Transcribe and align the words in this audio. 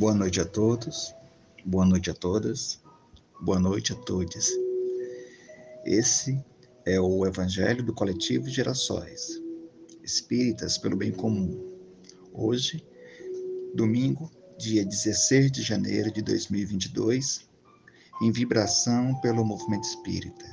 Boa 0.00 0.14
noite 0.14 0.40
a 0.40 0.46
todos, 0.46 1.14
boa 1.62 1.84
noite 1.84 2.10
a 2.10 2.14
todas, 2.14 2.80
boa 3.38 3.60
noite 3.60 3.92
a 3.92 3.96
todos. 3.96 4.48
Esse 5.84 6.42
é 6.86 6.98
o 6.98 7.26
Evangelho 7.26 7.82
do 7.82 7.92
Coletivo 7.92 8.48
Gerações, 8.48 9.38
Espíritas 10.02 10.78
pelo 10.78 10.96
Bem 10.96 11.12
Comum. 11.12 11.54
Hoje, 12.32 12.82
domingo, 13.74 14.30
dia 14.58 14.86
16 14.86 15.52
de 15.52 15.60
janeiro 15.60 16.10
de 16.10 16.22
2022, 16.22 17.46
em 18.22 18.32
vibração 18.32 19.14
pelo 19.20 19.44
movimento 19.44 19.84
espírita. 19.84 20.46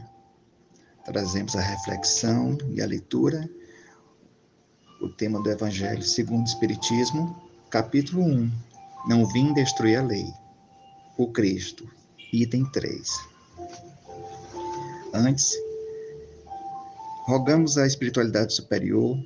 Trazemos 1.05 1.55
a 1.55 1.61
reflexão 1.61 2.57
e 2.70 2.82
a 2.82 2.86
leitura, 2.86 3.50
o 5.00 5.07
tema 5.07 5.41
do 5.41 5.50
Evangelho 5.50 6.04
segundo 6.04 6.41
o 6.41 6.50
Espiritismo, 6.50 7.50
capítulo 7.70 8.23
1 8.23 8.68
não 9.08 9.26
vim 9.26 9.54
destruir 9.54 9.97
a 9.97 10.04
lei. 10.04 10.34
O 11.18 11.32
Cristo. 11.32 11.89
Item 12.34 12.70
3. 12.71 13.10
Antes, 15.14 15.54
rogamos 17.24 17.78
à 17.78 17.88
espiritualidade 17.88 18.54
superior 18.54 19.18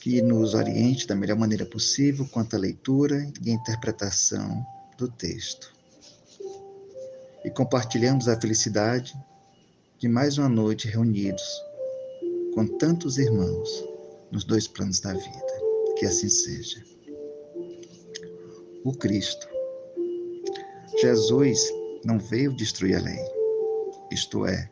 que 0.00 0.20
nos 0.20 0.54
oriente 0.54 1.06
da 1.06 1.16
melhor 1.16 1.38
maneira 1.38 1.64
possível 1.64 2.28
quanto 2.28 2.54
à 2.54 2.58
leitura 2.58 3.26
e 3.42 3.50
interpretação 3.50 4.64
do 4.98 5.08
texto. 5.08 5.74
E 7.42 7.50
compartilhamos 7.50 8.28
a 8.28 8.38
felicidade 8.38 9.16
de 9.98 10.08
mais 10.08 10.36
uma 10.36 10.48
noite 10.48 10.88
reunidos 10.88 11.42
com 12.54 12.66
tantos 12.66 13.16
irmãos 13.16 13.84
nos 14.30 14.44
dois 14.44 14.68
planos 14.68 15.00
da 15.00 15.14
vida. 15.14 15.56
Que 15.98 16.04
assim 16.04 16.28
seja 16.28 16.95
o 18.86 18.92
Cristo. 18.92 19.48
Jesus 21.00 21.60
não 22.04 22.20
veio 22.20 22.52
destruir 22.52 22.96
a 22.96 23.00
lei, 23.00 23.18
isto 24.12 24.46
é, 24.46 24.70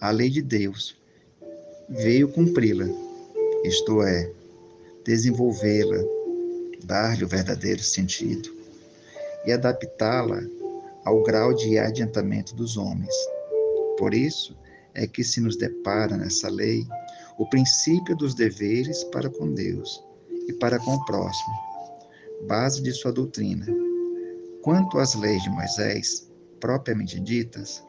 a 0.00 0.10
lei 0.10 0.28
de 0.28 0.42
Deus, 0.42 0.96
veio 1.88 2.28
cumpri-la, 2.32 2.86
isto 3.64 4.02
é, 4.02 4.28
desenvolvê-la, 5.04 5.98
dar-lhe 6.82 7.24
o 7.24 7.28
verdadeiro 7.28 7.80
sentido 7.80 8.52
e 9.46 9.52
adaptá-la 9.52 10.42
ao 11.04 11.22
grau 11.22 11.54
de 11.54 11.78
adiantamento 11.78 12.56
dos 12.56 12.76
homens. 12.76 13.14
Por 13.96 14.12
isso 14.14 14.56
é 14.94 15.06
que 15.06 15.22
se 15.22 15.40
nos 15.40 15.56
depara 15.56 16.16
nessa 16.16 16.48
lei 16.48 16.84
o 17.38 17.48
princípio 17.48 18.16
dos 18.16 18.34
deveres 18.34 19.04
para 19.04 19.30
com 19.30 19.52
Deus 19.52 20.02
e 20.48 20.52
para 20.54 20.80
com 20.80 20.94
o 20.94 21.04
próximo 21.04 21.73
base 22.46 22.82
de 22.82 22.92
sua 22.92 23.12
doutrina. 23.12 23.66
Quanto 24.62 24.98
às 24.98 25.14
leis 25.14 25.42
de 25.42 25.50
Moisés, 25.50 26.30
propriamente 26.60 27.20
ditas, 27.20 27.82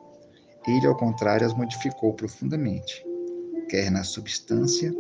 ele, 0.68 0.88
ao 0.88 0.96
contrário, 0.96 1.46
as 1.46 1.54
modificou 1.54 2.14
profundamente, 2.14 3.06
quer 3.70 3.92
na 3.92 4.04
substância, 4.04 4.94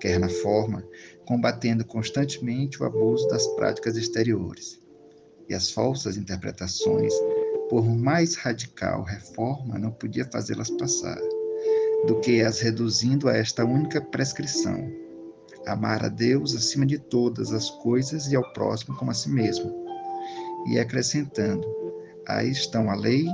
quer 0.00 0.18
na 0.18 0.28
forma, 0.28 0.84
combatendo 1.24 1.84
constantemente 1.84 2.82
o 2.82 2.86
abuso 2.86 3.26
das 3.28 3.46
práticas 3.54 3.96
exteriores. 3.96 4.80
E 5.48 5.54
as 5.54 5.70
falsas 5.70 6.16
interpretações, 6.16 7.12
por 7.68 7.84
mais 7.84 8.34
radical 8.34 9.02
reforma, 9.02 9.78
não 9.78 9.92
podia 9.92 10.24
fazê-las 10.24 10.70
passar, 10.70 11.20
do 12.06 12.18
que 12.20 12.40
as 12.40 12.60
reduzindo 12.60 13.28
a 13.28 13.36
esta 13.36 13.64
única 13.64 14.00
prescrição 14.00 15.02
amar 15.66 16.04
a 16.04 16.08
Deus 16.08 16.54
acima 16.54 16.86
de 16.86 16.98
todas 16.98 17.52
as 17.52 17.70
coisas 17.70 18.30
e 18.30 18.36
ao 18.36 18.52
próximo 18.52 18.96
como 18.96 19.10
a 19.10 19.14
si 19.14 19.28
mesmo. 19.28 19.72
E 20.68 20.78
acrescentando: 20.78 21.66
aí 22.26 22.50
estão 22.50 22.90
a 22.90 22.94
lei 22.94 23.26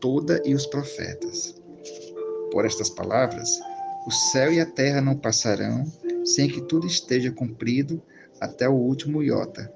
toda 0.00 0.40
e 0.44 0.54
os 0.54 0.66
profetas. 0.66 1.54
Por 2.50 2.64
estas 2.64 2.90
palavras, 2.90 3.48
o 4.06 4.10
céu 4.10 4.52
e 4.52 4.60
a 4.60 4.66
terra 4.66 5.00
não 5.00 5.16
passarão 5.16 5.84
sem 6.24 6.48
que 6.48 6.60
tudo 6.62 6.86
esteja 6.86 7.30
cumprido 7.30 8.02
até 8.40 8.68
o 8.68 8.74
último 8.74 9.22
iota. 9.22 9.72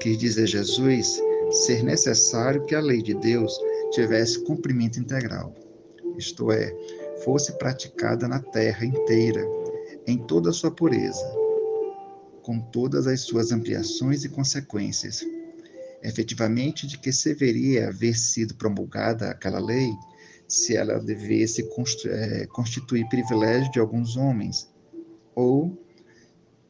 Quis 0.00 0.18
dizer 0.18 0.46
Jesus 0.46 1.20
ser 1.50 1.82
necessário 1.82 2.64
que 2.66 2.74
a 2.74 2.80
lei 2.80 3.02
de 3.02 3.14
Deus 3.14 3.56
tivesse 3.92 4.42
cumprimento 4.44 4.98
integral, 4.98 5.54
isto 6.18 6.50
é, 6.50 6.74
fosse 7.24 7.52
praticada 7.52 8.26
na 8.26 8.40
terra 8.40 8.84
inteira 8.84 9.46
em 10.06 10.18
toda 10.18 10.50
a 10.50 10.52
sua 10.52 10.70
pureza, 10.70 11.24
com 12.42 12.60
todas 12.60 13.06
as 13.06 13.22
suas 13.22 13.50
ampliações 13.50 14.24
e 14.24 14.28
consequências. 14.28 15.24
Efetivamente, 16.02 16.86
de 16.86 16.98
que 16.98 17.10
deveria 17.24 17.88
haver 17.88 18.16
sido 18.16 18.54
promulgada 18.54 19.30
aquela 19.30 19.58
lei 19.58 19.90
se 20.46 20.76
ela 20.76 21.00
devesse 21.00 21.68
eh, 22.06 22.46
constituir 22.46 23.08
privilégio 23.08 23.72
de 23.72 23.80
alguns 23.80 24.16
homens, 24.16 24.70
ou 25.34 25.76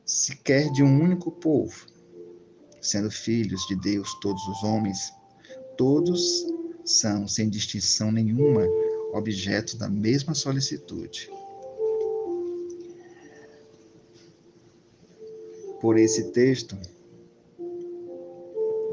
sequer 0.04 0.70
de 0.72 0.82
um 0.82 1.02
único 1.02 1.30
povo, 1.30 1.86
sendo 2.80 3.10
filhos 3.10 3.66
de 3.66 3.76
Deus 3.76 4.14
todos 4.20 4.42
os 4.48 4.62
homens, 4.62 5.12
todos 5.76 6.46
são, 6.84 7.28
sem 7.28 7.50
distinção 7.50 8.10
nenhuma, 8.10 8.62
objeto 9.12 9.76
da 9.76 9.88
mesma 9.88 10.34
solicitude. 10.34 11.28
Por 15.81 15.98
esse 15.98 16.31
texto, 16.32 16.76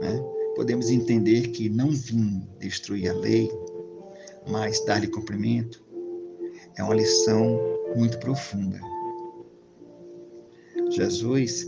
né, 0.02 0.24
podemos 0.56 0.90
entender 0.90 1.50
que 1.50 1.70
não 1.70 1.90
vim 1.92 2.48
destruir 2.60 3.10
a 3.10 3.14
lei, 3.14 3.52
mas 4.48 4.84
dar-lhe 4.86 5.08
cumprimento, 5.08 5.84
é 6.78 6.84
uma 6.84 6.96
lição 6.96 7.60
muito 7.96 8.20
profunda. 8.20 8.80
Jesus, 10.90 11.68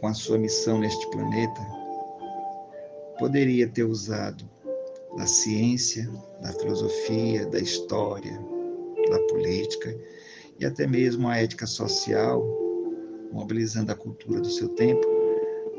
com 0.00 0.06
a 0.06 0.14
sua 0.14 0.38
missão 0.38 0.78
neste 0.78 1.10
planeta, 1.10 1.60
poderia 3.18 3.68
ter 3.68 3.84
usado 3.84 4.48
da 5.16 5.26
ciência, 5.26 6.08
da 6.40 6.52
filosofia, 6.52 7.44
da 7.46 7.58
história, 7.58 8.32
da 9.10 9.18
política 9.26 9.94
e 10.60 10.66
até 10.66 10.86
mesmo 10.86 11.26
a 11.26 11.38
ética 11.38 11.66
social, 11.66 12.44
mobilizando 13.32 13.90
a 13.90 13.94
cultura 13.94 14.42
do 14.42 14.50
seu 14.50 14.68
tempo 14.68 15.00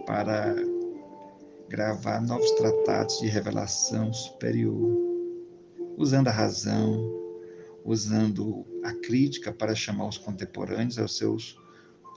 para 0.08 0.56
gravar 1.70 2.20
novos 2.20 2.50
tratados 2.52 3.20
de 3.20 3.28
revelação 3.28 4.12
superior, 4.12 4.98
usando 5.98 6.30
a 6.30 6.32
razão, 6.32 7.00
usando 7.86 8.66
a 8.84 8.92
crítica 8.92 9.54
para 9.54 9.76
chamar 9.76 10.08
os 10.08 10.18
contemporâneos 10.18 10.98
aos 10.98 11.16
seus, 11.16 11.56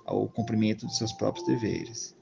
ao 0.07 0.27
cumprimento 0.31 0.87
de 0.87 0.97
seus 0.97 1.13
próprios 1.13 1.47
deveres. 1.47 2.17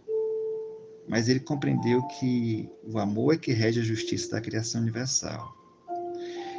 Mas 1.09 1.29
ele 1.29 1.41
compreendeu 1.41 2.03
que 2.19 2.69
o 2.83 2.99
amor 2.99 3.35
é 3.35 3.39
que 3.39 3.53
rege 3.53 3.79
a 3.79 3.85
justiça 3.85 4.33
da 4.33 4.41
criação 4.41 4.81
universal 4.81 5.55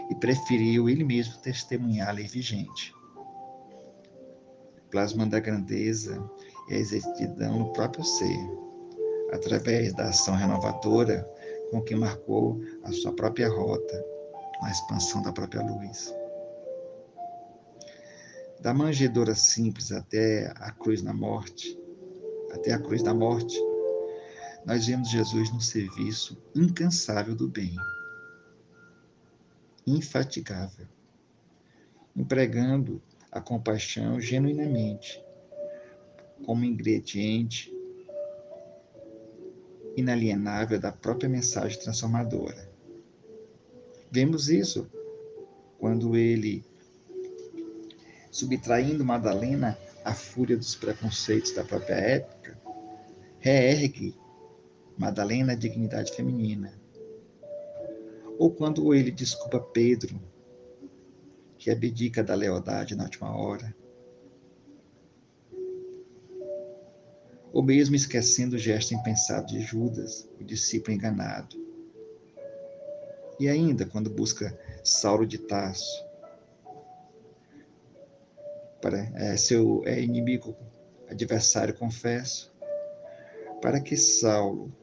e 0.09 0.16
preferiu 0.16 0.89
ele 0.89 1.03
mesmo 1.03 1.38
testemunhar 1.41 2.09
a 2.09 2.13
lei 2.13 2.27
vigente 2.27 2.93
plasmando 4.93 5.35
a 5.35 5.39
grandeza 5.39 6.23
e 6.69 6.75
a 6.75 6.77
exatidão 6.77 7.57
no 7.57 7.73
próprio 7.73 8.05
ser, 8.05 8.37
através 9.31 9.91
da 9.93 10.09
ação 10.09 10.35
renovadora 10.35 11.27
com 11.71 11.81
que 11.81 11.95
marcou 11.95 12.61
a 12.83 12.91
sua 12.91 13.11
própria 13.11 13.49
rota 13.49 14.05
na 14.61 14.69
expansão 14.69 15.23
da 15.23 15.33
própria 15.33 15.63
luz. 15.63 16.13
Da 18.61 18.71
manjedoura 18.71 19.33
simples 19.33 19.91
até 19.91 20.53
a 20.57 20.71
cruz 20.71 21.01
na 21.01 21.11
morte, 21.11 21.75
até 22.51 22.72
a 22.72 22.79
cruz 22.79 23.01
da 23.01 23.16
morte, 23.16 23.59
nós 24.63 24.85
vemos 24.85 25.09
Jesus 25.09 25.51
no 25.51 25.59
serviço 25.59 26.37
incansável 26.55 27.34
do 27.34 27.49
bem, 27.49 27.75
infatigável, 29.87 30.87
empregando 32.16 33.01
a 33.34 33.41
compaixão 33.41 34.22
genuinamente, 34.22 35.20
como 36.46 36.64
ingrediente 36.64 37.74
inalienável 39.97 40.80
da 40.80 40.91
própria 40.91 41.28
mensagem 41.28 41.80
transformadora. 41.80 42.72
Vemos 44.12 44.50
isso 44.50 44.88
quando 45.80 46.16
ele, 46.16 46.64
subtraindo 48.30 49.03
Madalena 49.03 49.78
à 50.06 50.14
fúria 50.14 50.56
dos 50.56 50.76
preconceitos 50.76 51.53
da 51.53 51.64
própria 51.64 51.96
época, 51.96 52.56
reergue 53.40 54.16
Madalena 54.96 55.53
a 55.53 55.56
dignidade 55.56 56.12
feminina. 56.14 56.72
Ou 58.38 58.52
quando 58.52 58.94
ele 58.94 59.09
desculpa 59.09 59.59
Pedro 59.59 60.22
que 61.63 61.71
abdica 61.71 62.21
da 62.21 62.35
lealdade 62.35 62.93
na 62.93 63.05
última 63.05 63.33
hora. 63.33 63.73
ou 67.53 67.61
mesmo 67.61 67.95
esquecendo 67.95 68.55
o 68.55 68.59
gesto 68.59 68.95
impensado 68.95 69.45
de 69.45 69.61
Judas, 69.61 70.27
o 70.41 70.43
discípulo 70.43 70.95
enganado. 70.95 71.55
E 73.39 73.47
ainda 73.47 73.85
quando 73.85 74.09
busca 74.09 74.59
Saulo 74.83 75.23
de 75.23 75.37
Tarso, 75.37 76.03
para 78.81 78.97
é, 79.13 79.37
seu 79.37 79.83
é, 79.85 80.01
inimigo, 80.01 80.55
adversário, 81.07 81.75
confesso, 81.75 82.51
para 83.61 83.79
que 83.79 83.95
Saulo 83.95 84.73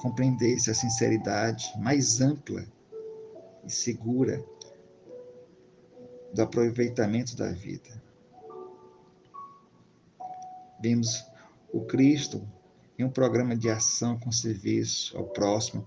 compreendesse 0.00 0.70
a 0.70 0.74
sinceridade 0.74 1.72
mais 1.78 2.20
ampla 2.20 2.64
e 3.64 3.70
segura 3.70 4.42
do 6.32 6.42
aproveitamento 6.42 7.36
da 7.36 7.50
vida. 7.50 8.02
Vimos 10.80 11.24
o 11.72 11.82
Cristo 11.82 12.46
em 12.98 13.04
um 13.04 13.10
programa 13.10 13.56
de 13.56 13.70
ação 13.70 14.18
com 14.18 14.32
serviço 14.32 15.16
ao 15.16 15.24
próximo, 15.24 15.86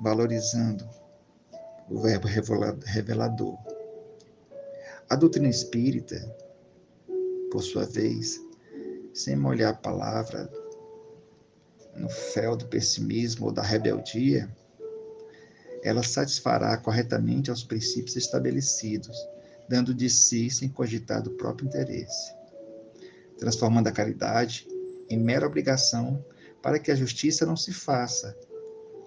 valorizando 0.00 0.88
o 1.88 2.00
verbo 2.00 2.26
revelador. 2.26 3.58
A 5.08 5.16
doutrina 5.16 5.48
espírita, 5.48 6.16
por 7.50 7.62
sua 7.62 7.86
vez, 7.86 8.40
sem 9.14 9.34
molhar 9.34 9.72
a 9.72 9.76
palavra 9.76 10.50
no 11.96 12.08
fel 12.08 12.56
do 12.56 12.66
pessimismo 12.66 13.46
ou 13.46 13.52
da 13.52 13.62
rebeldia, 13.62 14.48
ela 15.82 16.02
satisfará 16.02 16.76
corretamente 16.76 17.50
aos 17.50 17.62
princípios 17.64 18.16
estabelecidos, 18.16 19.16
dando 19.68 19.94
de 19.94 20.08
si 20.08 20.50
sem 20.50 20.68
cogitar 20.68 21.22
do 21.22 21.30
próprio 21.32 21.66
interesse, 21.66 22.32
transformando 23.38 23.88
a 23.88 23.92
caridade 23.92 24.66
em 25.08 25.18
mera 25.18 25.46
obrigação 25.46 26.24
para 26.62 26.78
que 26.78 26.90
a 26.90 26.96
justiça 26.96 27.46
não 27.46 27.56
se 27.56 27.72
faça 27.72 28.36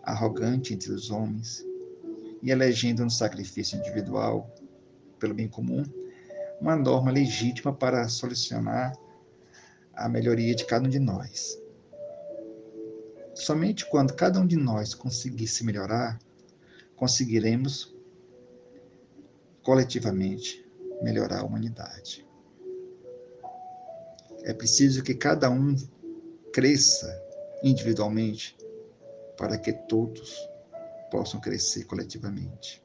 arrogante 0.03 0.73
entre 0.73 0.91
os 0.91 1.09
homens 1.09 1.65
e 2.41 2.51
elegendo 2.51 3.03
no 3.03 3.11
sacrifício 3.11 3.77
individual, 3.77 4.49
pelo 5.19 5.33
bem 5.33 5.47
comum, 5.47 5.83
uma 6.59 6.75
norma 6.75 7.11
legítima 7.11 7.73
para 7.73 8.07
solucionar 8.07 8.95
a 9.93 10.09
melhoria 10.09 10.55
de 10.55 10.65
cada 10.65 10.85
um 10.85 10.89
de 10.89 10.99
nós. 10.99 11.59
Somente 13.35 13.85
quando 13.85 14.13
cada 14.13 14.39
um 14.39 14.47
de 14.47 14.55
nós 14.55 14.93
conseguir 14.93 15.47
se 15.47 15.63
melhorar, 15.63 16.19
conseguiremos 16.95 17.95
coletivamente 19.63 20.65
melhorar 21.01 21.39
a 21.39 21.43
humanidade. 21.43 22.25
É 24.43 24.53
preciso 24.53 25.03
que 25.03 25.13
cada 25.13 25.49
um 25.49 25.75
cresça 26.51 27.07
individualmente 27.63 28.57
para 29.37 29.57
que 29.57 29.73
todos 29.73 30.35
possam 31.11 31.39
crescer 31.39 31.85
coletivamente. 31.85 32.83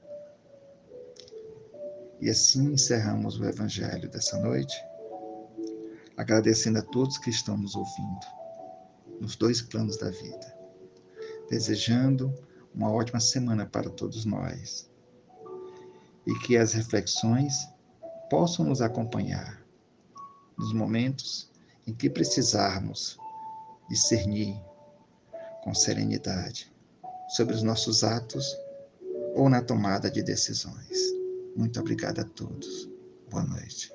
E 2.21 2.31
assim 2.31 2.73
encerramos 2.73 3.39
o 3.39 3.45
Evangelho 3.45 4.09
dessa 4.09 4.39
noite, 4.39 4.77
agradecendo 6.17 6.79
a 6.79 6.83
todos 6.83 7.19
que 7.19 7.31
estão 7.31 7.57
nos 7.57 7.75
ouvindo, 7.75 8.27
nos 9.21 9.37
dois 9.37 9.61
planos 9.61 9.97
da 9.99 10.11
vida, 10.11 10.59
desejando 11.51 12.35
uma 12.75 12.91
ótima 12.91 13.21
semana 13.21 13.67
para 13.67 13.91
todos 13.91 14.25
nós 14.25 14.91
e 16.27 16.35
que 16.41 16.57
as 16.57 16.73
reflexões 16.73 17.69
possam 18.29 18.65
nos 18.65 18.81
acompanhar 18.81 19.65
nos 20.59 20.73
momentos 20.73 21.51
em 21.87 21.95
que 21.95 22.11
precisarmos 22.11 23.19
discernir 23.89 24.61
com 25.63 25.75
serenidade 25.75 26.73
sobre 27.29 27.55
os 27.55 27.63
nossos 27.63 28.03
atos 28.03 28.57
ou 29.35 29.49
na 29.49 29.63
tomada 29.63 30.11
de 30.11 30.23
decisões. 30.23 30.99
Muito 31.57 31.79
obrigado 31.81 32.21
a 32.21 32.25
todos. 32.25 32.89
Boa 33.31 33.45
noite. 33.45 33.93